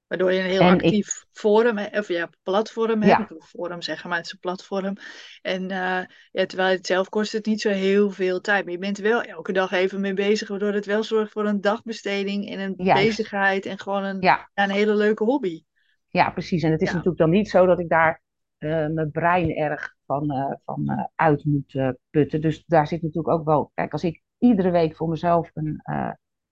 [0.07, 3.19] Waardoor je een heel En ik, actief forum, of ja, platform hebt.
[3.19, 4.93] Ja, wil forum zeggen, maar het is een platform.
[5.41, 8.63] En eh, ja, terwijl het zelf kost het niet zo heel veel tijd.
[8.63, 11.45] Maar je bent er wel elke dag even mee bezig, waardoor het wel zorgt voor
[11.45, 13.05] een dagbesteding en een juist.
[13.05, 15.63] bezigheid en gewoon een, Ja, een hele leuke hobby.
[16.07, 16.63] ja, precies.
[16.63, 18.21] En het is natuurlijk dan niet zo dat ik daar
[18.57, 22.41] eh, mijn brein erg van, eh, van uit moet putten.
[22.41, 23.71] Dus daar zit natuurlijk ook wel.
[23.73, 25.81] Kijk, als ik iedere week voor mezelf een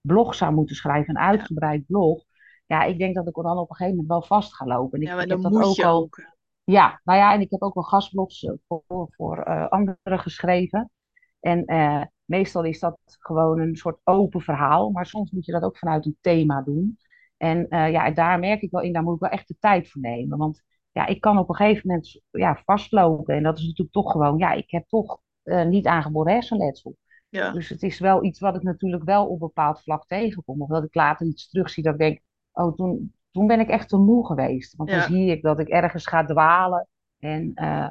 [0.01, 2.23] blog zou moeten schrijven, een uitgebreid blog.
[2.71, 4.99] Ja, ik denk dat ik dan op een gegeven moment wel vast ga lopen.
[4.99, 6.01] En Ja, ik, maar heb dat ook je al.
[6.01, 6.21] ook.
[6.63, 10.91] Ja, nou ja, en ik heb ook wel gastblogs eh, voor, voor eh, anderen geschreven.
[11.39, 15.63] En eh, meestal is dat gewoon een soort open verhaal, maar soms moet je dat
[15.63, 16.97] ook vanuit een thema doen.
[17.37, 20.01] En ja, daar merk ik wel in, daar moet ik wel echt de tijd voor
[20.01, 20.37] nemen.
[20.37, 23.35] Want ja, ik kan op een gegeven moment ja, vastlopen.
[23.35, 26.95] En dat is natuurlijk toch gewoon, ja, ik heb toch niet aangeboren hersenletsel.
[27.29, 30.61] Ja, Dus het is wel iets wat ik natuurlijk wel op een bepaald vlak tegenkom.
[30.61, 32.21] Of dat ik later iets terugzie dat ik denk,
[32.63, 34.75] oh, toen, toen ben ik echt te moe geweest.
[34.75, 36.87] Want dan zie ik dat ik ergens ga dwalen.
[37.19, 37.83] En eh,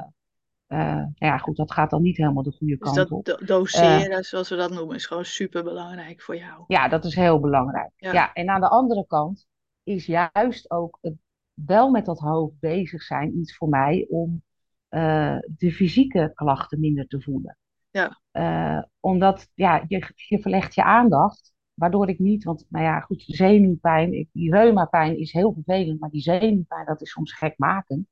[0.67, 3.25] eh, nou ja, goed, dat gaat dan niet helemaal de goede Dus kant dat op.
[3.27, 6.65] do- Eh, doseren, zoals we dat noemen, is gewoon super belangrijk voor jou.
[6.67, 7.91] ja, dat is heel belangrijk.
[7.97, 9.47] Ja, Ja, en aan de andere kant
[9.83, 11.15] is juist ook het
[11.55, 14.43] wel met dat hoofd bezig zijn iets voor mij om
[14.89, 17.57] eh, de fysieke klachten minder te voelen.
[17.93, 23.01] ja, Eh, omdat ja, je, je verlegt je aandacht, waardoor ik niet, want nou ja,
[23.01, 28.07] goed, zenuwpijn, die reumapijn is heel vervelend, maar die zenuwpijn, dat is soms gekmakend.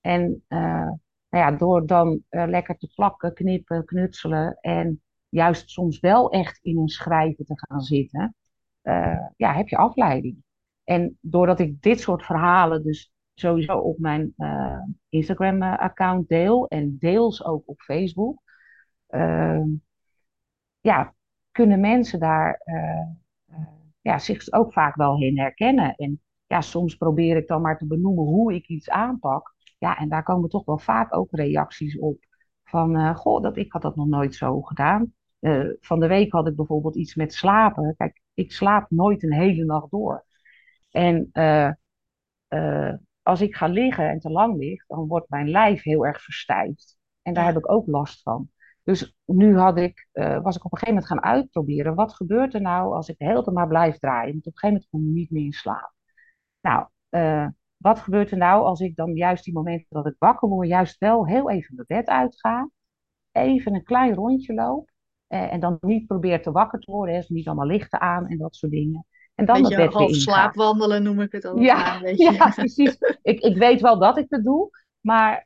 [0.00, 0.58] En eh,
[1.28, 6.58] nou ja, door dan eh, lekker te plakken, knippen, knutselen en juist soms wel echt
[6.62, 8.34] in een schrijven te gaan zitten,
[8.82, 10.42] eh, ja, heb je afleiding.
[10.84, 14.34] En doordat ik dit soort verhalen dus sowieso op mijn
[15.08, 18.42] Instagram-account deel en deels ook op Facebook,
[20.80, 21.13] ja,
[21.54, 23.00] kunnen mensen daar eh,
[23.46, 23.66] eh,
[24.00, 25.94] ja, zich ook vaak wel in herkennen.
[25.94, 29.54] En ja, soms probeer ik dan maar te benoemen hoe ik iets aanpak.
[29.78, 32.18] Ja, en daar komen toch wel vaak ook reacties op.
[32.64, 35.12] Van, eh, goh, dat, ik had dat nog nooit zo gedaan.
[35.80, 37.94] Van de week had ik bijvoorbeeld iets met slapen.
[37.96, 40.24] Kijk, ik slaap nooit een hele nacht door.
[40.90, 41.30] En
[43.22, 46.98] als ik ga liggen en te lang lig, dan wordt mijn lijf heel erg verstijfd.
[47.22, 48.50] En daar heb ik ook last van.
[48.84, 51.94] Dus nu had ik, eh, was ik op een gegeven moment gaan uitproberen.
[51.94, 54.32] Wat gebeurt er nou als ik de hele tijd maar blijf draaien?
[54.32, 55.92] Want op een gegeven moment kom ik niet meer in slaap.
[56.60, 60.48] Nou, eh, wat gebeurt er nou als ik dan juist die momenten dat ik wakker
[60.48, 62.70] word, juist wel heel even mijn bed uitga,
[63.32, 64.90] even een klein rondje loop
[65.26, 68.38] eh, en dan niet probeer te wakker te worden, dus niet allemaal lichten aan en
[68.38, 69.06] dat soort dingen.
[69.34, 72.98] En dan beetje bed weer half slaapwandelen noem ik het maar Ja, ja, precies.
[73.22, 74.70] Ik, ik weet wel dat ik het doe,
[75.00, 75.42] maar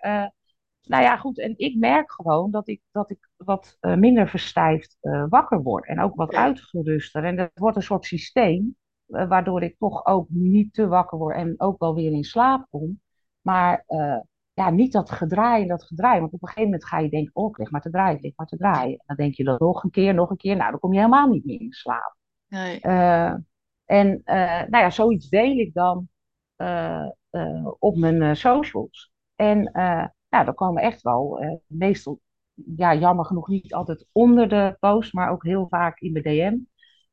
[0.88, 1.38] nou ja, goed.
[1.38, 5.86] En ik merk gewoon dat ik, dat ik wat eh, minder verstijfd eh, wakker word
[5.86, 7.24] en ook wat uitgeruster.
[7.24, 11.36] En dat wordt een soort systeem, eh, waardoor ik toch ook niet te wakker word
[11.36, 13.00] en ook wel weer in slaap kom.
[13.40, 13.84] Maar
[14.52, 16.20] ja, niet dat gedraai en dat gedraai.
[16.20, 18.22] Want op een gegeven moment ga je denken, oh, ik lig maar te draaien, ik
[18.22, 18.92] lig maar te draaien.
[18.92, 20.56] En dan denk je dat nog een keer, nog een keer.
[20.56, 22.16] Nou, dan kom je helemaal niet meer in slaap.
[22.48, 22.80] nee,
[23.84, 26.08] en nou ja, zoiets deel ik dan
[27.78, 29.12] op mijn socials.
[29.34, 29.72] En
[30.28, 32.20] nou, dan komen echt wel, eh, meestal,
[32.76, 36.56] ja, jammer genoeg niet altijd onder de post, maar ook heel vaak in de DM.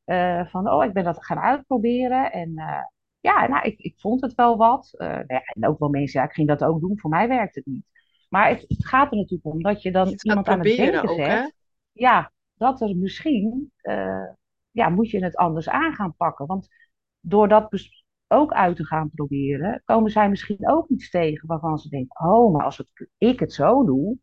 [0.05, 2.31] eh, van, oh, ik ben dat gaan uitproberen.
[2.31, 2.83] En eh,
[3.19, 4.93] ja, nou, ik, ik vond het wel wat.
[4.97, 6.99] Nou ja, en ook wel mensen, ja, ik ging dat ook doen.
[6.99, 7.85] Voor mij werkt het niet.
[8.29, 11.17] Maar het, het gaat er natuurlijk om dat je dan iemand aan het denken ook,
[11.17, 11.41] hè?
[11.41, 11.53] zet.
[11.91, 13.71] Ja, dat er misschien,
[14.71, 16.45] ja, moet je het anders aan gaan pakken.
[16.45, 16.67] Want
[17.19, 17.69] door dat
[18.27, 22.53] ook uit te gaan proberen, komen zij misschien ook iets tegen waarvan ze denken, oh,
[22.53, 24.17] maar als het, ik het zo doe,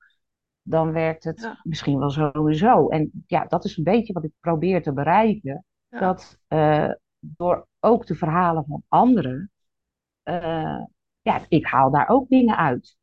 [0.63, 2.89] dan werkt het Ja, misschien wel sowieso.
[2.89, 5.65] En ja, dat is een beetje wat ik probeer te bereiken.
[5.89, 9.51] ja, Dat eh, door ook de verhalen van anderen,
[10.23, 10.85] eh,
[11.23, 12.97] ja, ik haal daar ook dingen uit.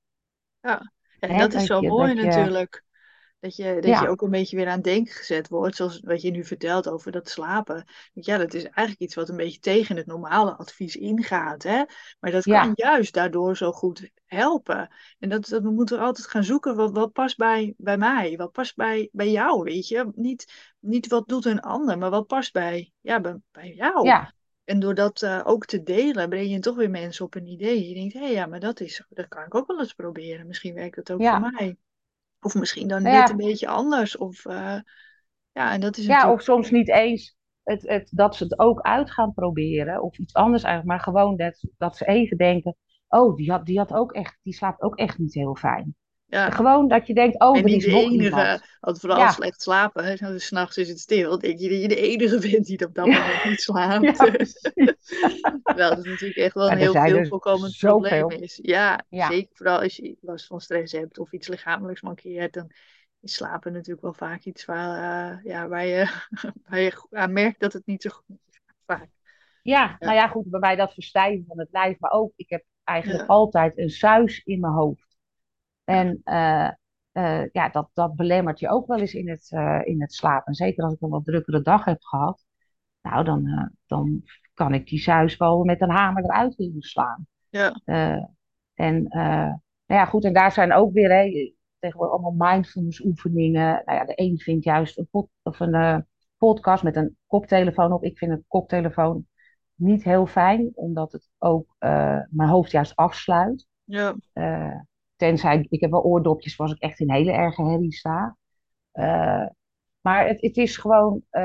[0.62, 0.91] ja.
[1.19, 2.83] En dat is zo je, mooi natuurlijk.
[3.39, 6.21] Dat je, dat je ook een beetje weer aan het denken gezet wordt, zoals wat
[6.21, 7.86] je nu vertelt over dat slapen.
[8.13, 11.84] Want ja, dat is eigenlijk iets wat een beetje tegen het normale advies ingaat, hè?
[12.19, 14.89] Maar dat kan ja, juist daardoor zo goed helpen.
[15.19, 18.52] En dat, dat we moeten altijd gaan zoeken wat, wat past bij, bij mij, wat
[18.52, 20.12] past bij, bij jou, weet je?
[20.15, 24.06] Niet, niet wat doet een ander, maar wat past bij, ja, bij, bij jou.
[24.06, 27.47] ja, En door dat eh, ook te delen, breng je toch weer mensen op een
[27.47, 27.88] idee.
[27.88, 30.47] Je denkt, hé, ja, maar dat is, dat kan ik ook wel eens proberen.
[30.47, 31.39] Misschien werkt dat ook voor ja.
[31.39, 31.78] mij.
[32.41, 34.17] Of misschien dan Nou net een ja, beetje anders.
[34.17, 34.80] Of eh,
[35.52, 38.82] ja, en dat is ja, of soms niet eens het, het, dat ze het ook
[38.82, 42.75] uit gaan proberen of iets anders eigenlijk, maar gewoon dat, dat ze even denken,
[43.08, 45.95] oh, die had, die had ook echt, die slaapt ook echt niet heel fijn.
[46.29, 48.61] Ja, Gewoon dat je denkt, oh, en er is de nog enige.
[48.79, 50.17] Want vooral Ja, slecht slapen.
[50.17, 51.39] Dus 's nachts is het stil.
[51.39, 54.17] Denk je dat je de enige bent die op dat moment niet slaapt.
[55.63, 58.59] Terwijl dat natuurlijk echt wel een Maar heel veel voorkomend probleem is.
[58.61, 62.53] Ja, zeker vooral als je last van stress hebt of iets lichamelijks mankeert.
[62.53, 62.71] Dan
[63.21, 66.07] is slapen natuurlijk wel vaak iets waar, eh, ja, waar, je,
[66.65, 68.59] waar je aan merkt dat het niet zo goed is.
[68.85, 69.09] Vaak.
[69.61, 72.63] ja, nou ja, goed, bij mij dat verstijven van het lijf, maar ook, ik heb
[72.83, 75.09] eigenlijk altijd een suis in mijn hoofd.
[75.89, 76.69] En eh,
[77.12, 80.54] eh, ja, dat, dat belemmert je ook wel eens in het, eh, in het slapen.
[80.54, 82.45] Zeker als ik een wat drukkere dag heb gehad.
[83.02, 84.23] Nou, dan, dan
[84.54, 87.28] kan ik die suis wel met een hamer eruit willen slaan.
[87.49, 88.30] ja,
[88.73, 93.82] en nou ja, goed, en daar zijn ook weer hè, tegenwoordig allemaal mindfulness oefeningen.
[93.86, 98.04] Nou ja, de een vindt juist een, pod, of een podcast met een koptelefoon op.
[98.04, 99.28] Ik vind een koptelefoon
[99.75, 101.75] niet heel fijn, omdat het ook
[102.30, 103.67] mijn hoofd juist afsluit.
[104.34, 104.88] ja,
[105.19, 108.38] tenzij, ik heb wel oordopjes als ik echt in hele erge herrie sta.
[108.91, 109.45] Eh,
[110.01, 111.43] maar het, het is gewoon, eh,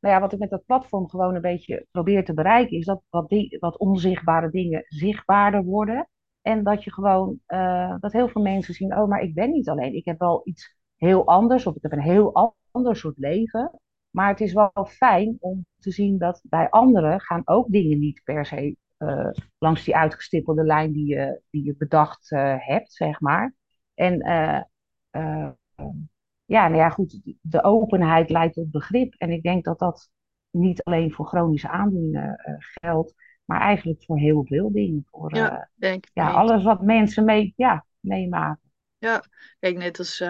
[0.00, 3.02] nou ja, wat ik met dat platform gewoon een beetje probeer te bereiken, is dat
[3.08, 6.08] wat, die, wat onzichtbare dingen zichtbaarder worden.
[6.42, 9.68] En dat je gewoon, eh, dat heel veel mensen zien, oh, maar ik ben niet
[9.68, 9.94] alleen.
[9.94, 13.80] Ik heb wel iets heel anders, of ik heb een heel ander soort leven.
[14.10, 18.20] Maar het is wel fijn om te zien dat bij anderen gaan ook dingen niet
[18.24, 23.20] per se eh, langs die uitgestippelde lijn die je, die je bedacht eh, hebt, zeg
[23.20, 23.54] maar.
[23.94, 24.60] En eh,
[26.44, 29.14] ja, nou ja, goed, de openheid leidt tot begrip.
[29.14, 30.10] En ik denk dat dat
[30.50, 32.40] niet alleen voor chronische aandoeningen
[32.80, 35.06] geldt, maar eigenlijk voor heel veel dingen.
[35.10, 38.72] Voor ja, denk ik ja, alles wat mensen mee, ja, meemaken.
[38.98, 39.22] Ja,
[39.58, 40.24] kijk, net als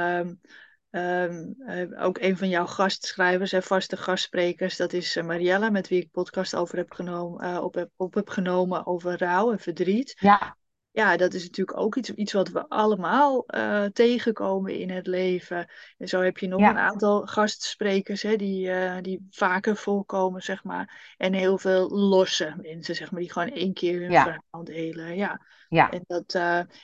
[0.97, 5.89] ehm, eh, ook een van jouw gastschrijvers en vaste gastsprekers, dat is eh, Mariella, met
[5.89, 9.59] wie ik podcast over heb genomen, eh, op, heb, op heb genomen over rouw en
[9.59, 10.17] verdriet.
[10.19, 10.57] Ja,
[10.91, 13.47] Ja, dat is natuurlijk ook iets, iets wat we allemaal
[13.93, 15.71] tegenkomen in het leven.
[15.99, 21.15] En zo heb je nog een aantal gastsprekers hè, die, die vaker voorkomen, zeg maar.
[21.17, 25.17] En heel veel losse mensen, zeg maar, die gewoon één keer hun ja, verhaal delen.
[25.17, 25.91] Ja, ja.
[25.91, 26.35] en, dat,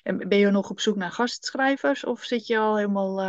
[0.03, 3.21] en ben je nog op zoek naar gastschrijvers of zit je al helemaal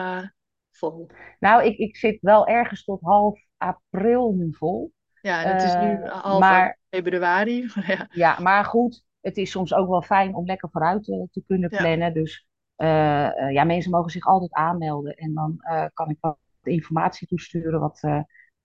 [0.91, 1.10] vol?
[1.39, 4.91] Nou, ik, ik zit wel ergens tot half april nu vol.
[5.22, 7.67] Ja, het is nu Eh, half maar februari.
[7.88, 11.43] Ja, Ja, maar goed, het is soms ook wel fijn om lekker vooruit te, te
[11.48, 12.13] kunnen ja, plannen.
[12.13, 15.13] Dus eh, eh, ja, mensen mogen zich altijd aanmelden.
[15.15, 18.12] En dan eh, kan ik wat informatie toesturen, wat, eh,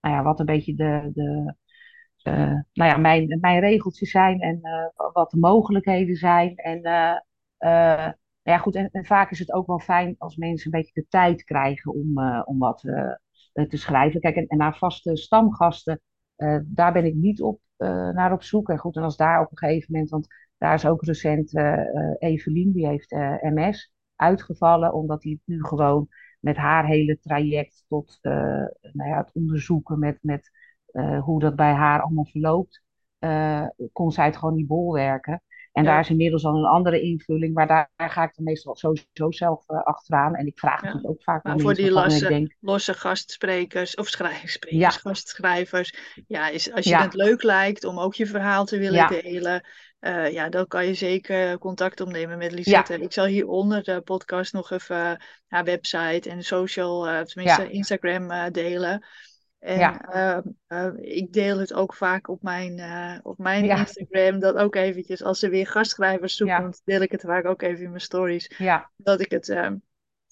[0.00, 1.54] nou ja, wat een beetje de, de,
[2.22, 2.35] eh,
[2.72, 6.57] nou ja, mijn, mijn regeltjes zijn en eh, wat de mogelijkheden zijn.
[6.57, 7.16] En eh,
[7.59, 8.12] eh,
[8.48, 11.44] ja, goed, en, vaak is het ook wel fijn als mensen een beetje de tijd
[11.44, 14.20] krijgen om, eh, om wat eh, te schrijven.
[14.20, 16.00] Kijk, en, naar vaste stamgasten,
[16.37, 17.61] eh, daar ben ik niet op,
[18.12, 18.68] naar op zoek.
[18.68, 20.26] En goed, en als daar op een gegeven moment, want
[20.58, 21.52] daar is ook recent
[22.18, 26.08] Evelien, die heeft MS, uitgevallen, omdat die nu gewoon
[26.40, 30.50] met haar hele traject tot nou ja, het onderzoeken met, met
[31.20, 32.82] hoe dat bij haar allemaal verloopt,
[33.92, 35.42] kon zij het gewoon niet bolwerken.
[35.72, 38.76] En daar is inmiddels al een andere invulling, maar daar, daar ga ik dan meestal
[38.76, 40.35] sowieso zelf eh, achteraan.
[40.35, 40.87] En ik vraag ja.
[40.87, 45.94] natuurlijk ook vaak Maar voor die losse, denk, losse gastsprekers, of schrijfsprekers, ja, gastschrijvers,
[46.26, 49.64] ja, is, als je het leuk lijkt om ook je verhaal te willen delen,
[49.98, 53.00] eh, ja, dan kan je zeker contact opnemen met Lisette.
[53.00, 55.12] Ik zal hieronder de podcast nog even eh,
[55.46, 59.04] haar website en social, tenminste Instagram delen.
[59.58, 63.78] En ja, eh, eh, ik deel het ook vaak op mijn, eh, op mijn ja,
[63.78, 67.62] Instagram, dat ook eventjes, als ze weer gastschrijvers zoeken, ja, deel ik het vaak ook
[67.62, 69.48] even in mijn stories, ja, dat ik het...
[69.48, 69.70] eh,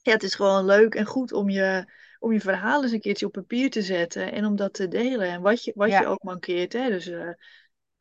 [0.02, 3.26] ja, het is gewoon leuk en goed om je, om je verhaal eens een keertje
[3.26, 5.28] op papier te zetten en om dat te delen.
[5.28, 6.72] En wat je, wat je ook mankeert.
[6.72, 6.88] Hè?
[6.88, 7.30] Dus eh,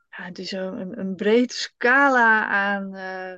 [0.09, 3.33] ja, het is een, een, een breed scala aan, eh,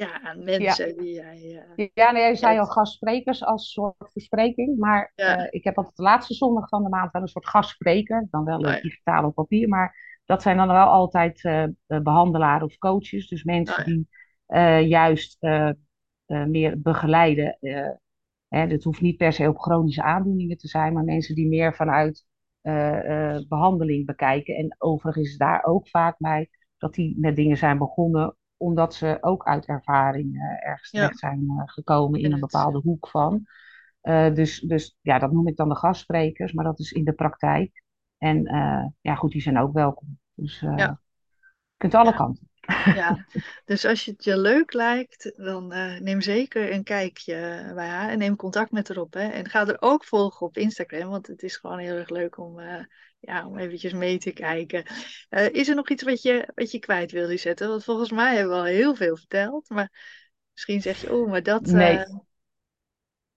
[0.00, 0.44] ja, aan ja.
[0.44, 5.36] mensen die jij eh, Ja, nee, jij zei al gastsprekers als soort verspreking, maar Ja,
[5.36, 8.44] eh, ik heb altijd de laatste zondag van de maand wel een soort gastspreker, dan
[8.44, 12.66] wel eh, ja, digitaal op papier, maar dat zijn dan wel altijd eh eh, behandelaren
[12.66, 13.84] of coaches, dus mensen
[14.46, 15.38] ja, die juist
[16.26, 17.58] meer begeleiden,
[18.48, 21.74] Hè, dit hoeft niet per se op chronische aandoeningen te zijn, maar mensen die meer
[21.74, 22.26] vanuit
[22.60, 24.54] eh, eh, behandeling bekijken.
[24.56, 29.18] En overigens is daar ook vaak bij dat die met dingen zijn begonnen omdat ze
[29.20, 33.46] ook uit ervaring eh, ergens terecht zijn eh, gekomen in en een bepaalde hoek van.
[34.00, 37.12] Eh, dus, dus ja, dat noem ik dan de gastsprekers, maar dat is in de
[37.12, 37.82] praktijk.
[38.18, 38.42] En
[39.00, 40.18] ja, goed, die zijn ook welkom.
[40.34, 40.96] Dus ja, je
[41.76, 42.48] kunt alle kanten.
[42.84, 43.26] Ja,
[43.64, 45.66] dus als je het je leuk lijkt, dan
[46.02, 49.14] neem zeker een kijkje bij haar en neem contact met haar op.
[49.14, 49.28] Hè.
[49.28, 52.60] En ga er ook volgen op Instagram, want het is gewoon heel erg leuk om,
[53.20, 54.84] ja, om eventjes mee te kijken.
[55.28, 57.68] Eh, is er nog iets wat je, wat je kwijt wil zetten?
[57.68, 59.92] Want volgens mij hebben we al heel veel verteld, maar
[60.52, 61.72] misschien zeg je, oh, maar dat...
[61.72, 62.06] eh, Nee,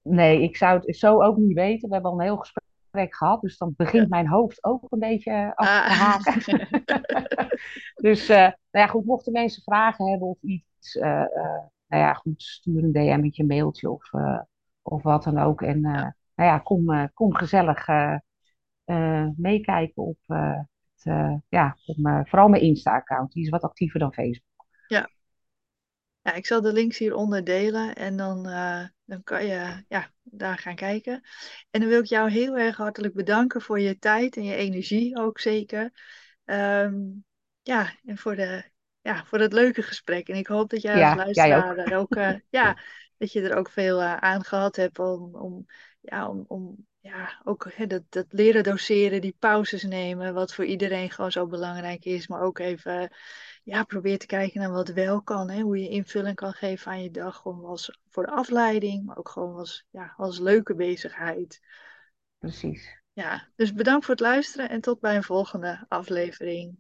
[0.02, 1.88] nee, ik zou het zo ook niet weten.
[1.88, 5.52] We hebben al een heel gesprek gehad, dus dan begint mijn hoofd ook een beetje
[5.56, 6.68] af te Ah, haken.
[7.96, 12.84] Dus eh, nou ja, goed, mochten mensen vragen hebben of iets, nou ja, goed, stuur
[12.84, 14.10] een DM'tje, een mailtje of,
[14.82, 15.62] of wat dan ook.
[15.62, 17.86] En nou ja, kom, kom gezellig
[19.38, 20.54] meekijken op, eh,
[20.96, 23.32] het, eh, ja, op mijn- vooral mijn Insta-account.
[23.32, 24.66] Die is wat actiever dan Facebook.
[24.90, 25.08] ja.
[26.22, 30.58] Ja, ik zal de links hieronder delen en dan, eh, dan kan je ja, daar
[30.58, 31.14] gaan kijken.
[31.72, 35.18] En dan wil ik jou heel erg hartelijk bedanken voor je tijd en je energie
[35.18, 35.92] ook zeker.
[36.46, 36.96] Ehm,
[37.62, 38.70] ja, en voor de,
[39.02, 40.28] ja, voor het leuke gesprek.
[40.30, 41.78] En ik hoop dat jij als Ja, jij luisteraar ook.
[41.78, 42.78] er ook, eh, ja,
[43.18, 45.66] dat je er ook veel eh, aan gehad hebt om, om,
[46.02, 50.66] ja, om, om ja, ook hè, dat, dat leren doseren, die pauzes nemen, wat voor
[50.66, 52.28] iedereen gewoon zo belangrijk is.
[52.28, 53.14] Maar ook even,
[53.64, 57.04] ja, probeer te kijken naar wat wel kan, hè, hoe je invulling kan geven aan
[57.04, 61.62] je dag, gewoon als voor de afleiding, maar ook gewoon als, ja, als leuke bezigheid.
[62.38, 63.02] Precies.
[63.14, 66.78] Ja, dus bedankt voor het luisteren en tot bij een volgende aflevering.